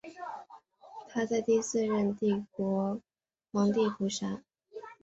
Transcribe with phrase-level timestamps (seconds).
[1.09, 2.99] 他在第四任帝国
[3.51, 4.41] 皇帝沙胡。